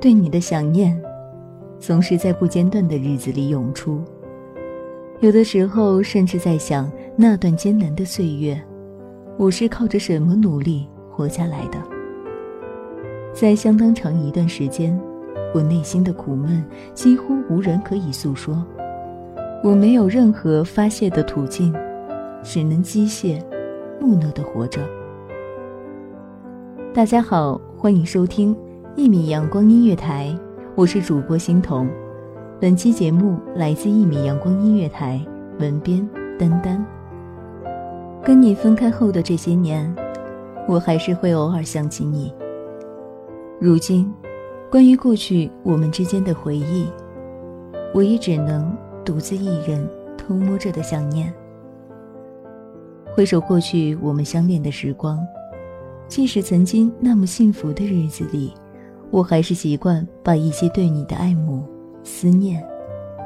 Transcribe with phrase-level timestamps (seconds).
[0.00, 0.96] 对你的想念，
[1.80, 4.00] 总是在不间断的日子里涌出。
[5.18, 8.60] 有的时候，甚至在想那段艰难的岁月，
[9.36, 11.78] 我是靠着什么努力活下来的？
[13.32, 14.96] 在相当长一段时间，
[15.52, 18.64] 我内心的苦闷几乎无人可以诉说，
[19.64, 21.74] 我没有任何发泄的途径，
[22.44, 23.42] 只能机械、
[24.00, 24.80] 木讷的活着。
[26.94, 28.56] 大家好，欢迎收听。
[28.98, 30.36] 一米阳光音乐台，
[30.74, 31.88] 我是主播欣桐。
[32.60, 35.24] 本期节目来自一米阳光音乐台，
[35.60, 36.84] 文编丹丹。
[38.24, 39.94] 跟你分开后的这些年，
[40.66, 42.34] 我还是会偶尔想起你。
[43.60, 44.12] 如今，
[44.68, 46.88] 关于过去我们之间的回忆，
[47.94, 51.32] 我也只能独自一人偷摸着的想念。
[53.14, 55.24] 回首过去我们相恋的时光，
[56.08, 58.52] 即使曾经那么幸福的日子里。
[59.10, 61.64] 我还是习惯把一些对你的爱慕、
[62.04, 62.62] 思念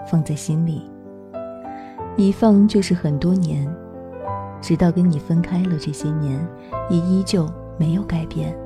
[0.06, 0.82] 放在心里，
[2.16, 3.69] 一放就是很多年，
[4.60, 6.38] 直到跟你分开了，这些年
[6.88, 8.56] 也依旧没有改变。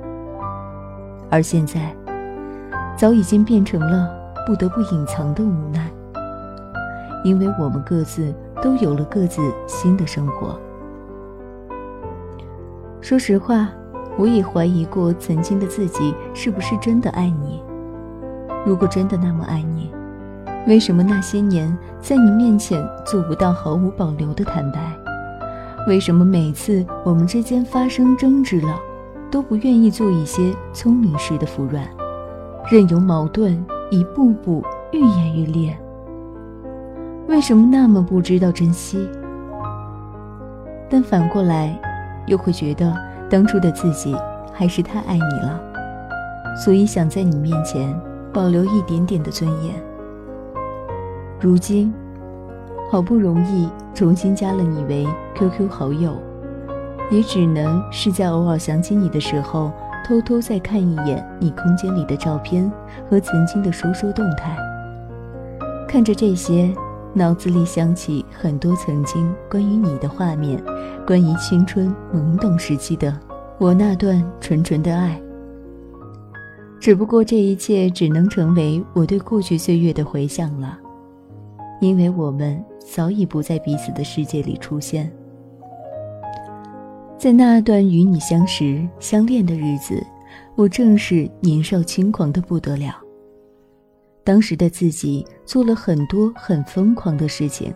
[1.31, 1.95] 而现在，
[2.99, 4.11] 早已经变成了
[4.47, 5.91] 不得不隐藏的无奈，
[7.25, 8.33] 因为我们各自
[8.63, 10.61] 都有了各自新的生活。
[13.01, 13.71] 说实话。
[14.19, 17.63] 我也怀疑过曾经的自己是不是真的爱你。
[18.65, 19.91] 如果真的那么爱你，
[20.67, 24.81] 为什么那些年在你面前做不到毫无保留的坦白？
[25.87, 28.75] 为什么每次我们之间发生争执了，
[29.31, 31.87] 都不愿意做一些聪明式的服软，
[32.71, 35.79] 任由矛盾一步步愈演愈烈？
[37.29, 39.09] 为什么那么不知道珍惜？
[40.89, 41.79] 但反过来，
[42.27, 42.97] 又会觉得。
[43.29, 44.17] 当初的自己
[44.53, 45.61] 还是太爱你了，
[46.65, 47.93] 所以想在你面前
[48.33, 49.75] 保留一点点的尊严。
[51.41, 51.93] 如今，
[52.91, 56.17] 好不容易重新加了你为 QQ 好友，
[57.11, 59.73] 也只能是在偶尔想起你的时候，
[60.07, 62.71] 偷偷再看一眼你空间里的照片
[63.11, 64.57] 和曾经的说说动态。
[65.89, 66.73] 看着这些。
[67.17, 70.63] 脑子里想起很多曾经关于你的画面，
[71.07, 73.19] 关于青春懵懂时期的
[73.59, 75.19] 我那段纯纯的爱。
[76.79, 80.79] 只不过这一切只能成为我对过去岁月的回想了，
[81.81, 85.11] 因为我们早已不在彼此的世界里出现。
[87.17, 90.07] 在那段与你相识相恋的日子，
[90.55, 92.95] 我正是年少轻狂的不得了。
[94.27, 97.73] 当时的自己做了很多很疯狂的事情，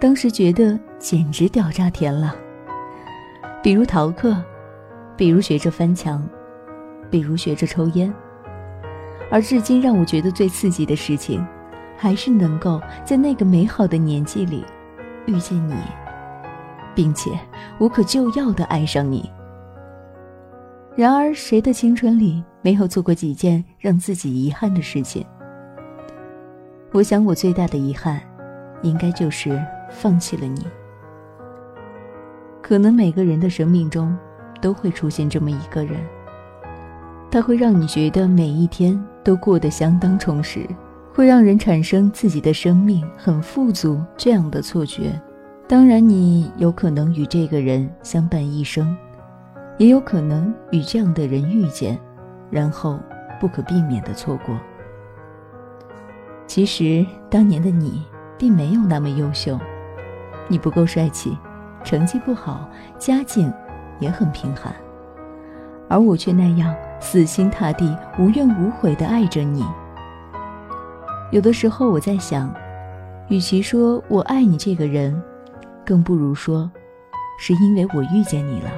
[0.00, 2.34] 当时觉得简直屌炸天了。
[3.62, 4.34] 比如逃课，
[5.14, 6.26] 比如学着翻墙，
[7.10, 8.10] 比如学着抽烟。
[9.30, 11.46] 而至今让我觉得最刺激的事情，
[11.98, 14.64] 还是能够在那个美好的年纪里
[15.26, 15.74] 遇见你，
[16.94, 17.30] 并且
[17.78, 19.30] 无可救药的爱上你。
[20.96, 25.22] 然而，谁的青春里没有做过几件让自己遗憾的事情？
[26.92, 28.20] 我想，我最大的遗憾，
[28.82, 29.58] 应该就是
[29.88, 30.66] 放弃了你。
[32.60, 34.14] 可能每个人的生命中
[34.60, 35.98] 都会出现这么一个人，
[37.30, 40.66] 他会让你觉得每一天都过得相当充实，
[41.14, 45.18] 会让人产生自己的生命很富足这样的错觉。
[45.66, 48.94] 当然，你有可能与这个人相伴一生，
[49.78, 51.98] 也有可能与这样的人遇见，
[52.50, 53.00] 然后
[53.40, 54.54] 不可避免的错过。
[56.46, 58.04] 其实，当年的你
[58.36, 59.58] 并没有那么优秀，
[60.48, 61.36] 你不够帅气，
[61.82, 62.68] 成绩不好，
[62.98, 63.52] 家境
[63.98, 64.74] 也很贫寒，
[65.88, 69.64] 而我却那样死心塌地、无怨无悔地爱着你。
[71.30, 72.52] 有的时候，我在想，
[73.28, 75.22] 与其说我爱你这个人，
[75.86, 76.70] 更不如说，
[77.38, 78.70] 是因为我遇见你了。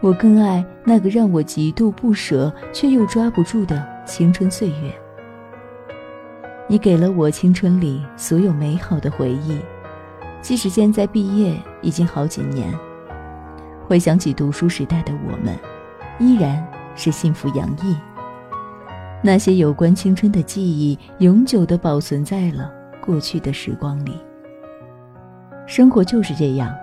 [0.00, 5.05] 我更爱那个让我极度不舍却又抓不住的青春岁月。
[6.68, 9.60] 你给了我青春里所有美好的回忆，
[10.40, 12.74] 即使现在毕业已经好几年，
[13.86, 15.56] 回想起读书时代的我们，
[16.18, 16.66] 依然
[16.96, 17.96] 是幸福洋溢。
[19.22, 24.20] 那些有关青春的记忆，永久地保存在了过去的时光里。
[25.68, 26.74] 生活就是这样，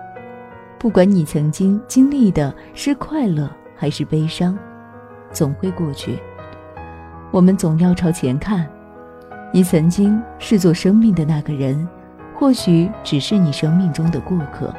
[0.78, 4.58] 不管你曾经经历的是快乐还是悲伤，
[5.30, 6.18] 总会过去。
[7.30, 8.66] 我们总要朝前看。
[9.54, 11.88] 你曾经视作生命的那个人，
[12.34, 14.74] 或许只是你生命中的过客。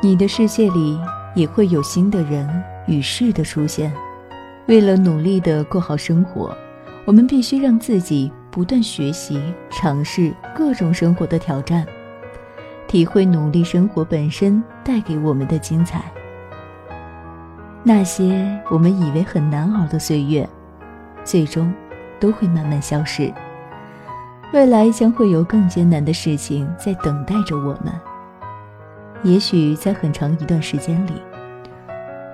[0.00, 0.96] 你的世界里
[1.34, 2.48] 也会有新的人
[2.86, 3.92] 与事的出现。
[4.66, 6.56] 为了努力的过好生活，
[7.04, 11.84] 我们必须让自己不断学习、尝试各种生活的挑战，
[12.86, 16.04] 体会努力生活本身带给我们的精彩。
[17.82, 20.48] 那些我们以为很难熬的岁月，
[21.24, 21.74] 最终
[22.20, 23.34] 都会慢慢消逝。
[24.52, 27.92] 未来将会有更艰难的事情在等待着我们。
[29.22, 31.20] 也许在很长一段时间里，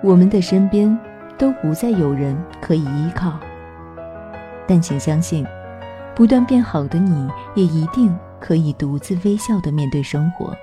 [0.02, 0.96] 我们的身边
[1.38, 3.38] 都不再有人可以依靠。
[4.66, 5.46] 但请相信，
[6.14, 10.54] 不断变好的你，也一定可以独自微笑的面对生活。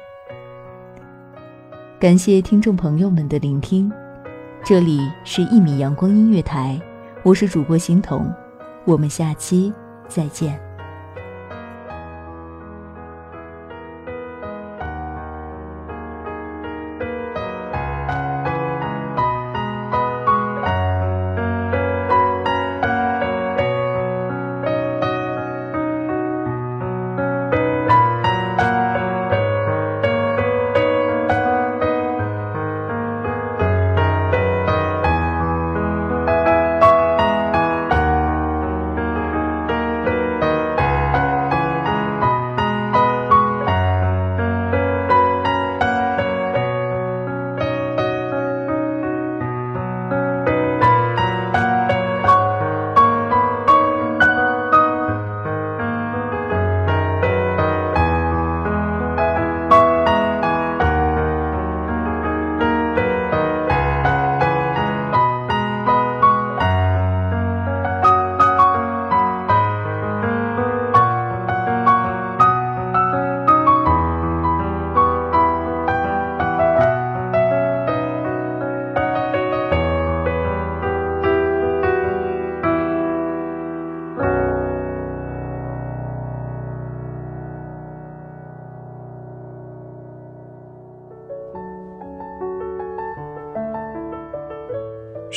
[1.99, 3.91] 感谢听众朋友们的聆听，
[4.63, 6.79] 这里是一米阳光音乐台，
[7.23, 8.31] 我是主播欣桐，
[8.85, 9.73] 我们下期
[10.07, 10.68] 再见。